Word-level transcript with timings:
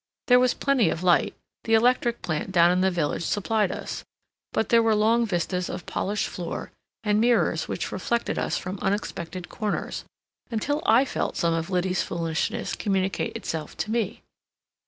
There 0.25 0.39
was 0.39 0.55
plenty 0.55 0.89
of 0.89 1.03
light—the 1.03 1.75
electric 1.75 2.23
plant 2.23 2.51
down 2.51 2.71
in 2.71 2.81
the 2.81 2.89
village 2.89 3.21
supplied 3.23 3.71
us—but 3.71 4.69
there 4.69 4.81
were 4.81 4.95
long 4.95 5.27
vistas 5.27 5.69
of 5.69 5.85
polished 5.85 6.27
floor, 6.27 6.71
and 7.03 7.21
mirrors 7.21 7.67
which 7.67 7.91
reflected 7.91 8.39
us 8.39 8.57
from 8.57 8.79
unexpected 8.79 9.47
corners, 9.47 10.03
until 10.49 10.81
I 10.87 11.05
felt 11.05 11.37
some 11.37 11.53
of 11.53 11.69
Liddy's 11.69 12.01
foolishness 12.01 12.75
communicate 12.75 13.35
itself 13.35 13.77
to 13.77 13.91
me. 13.91 14.23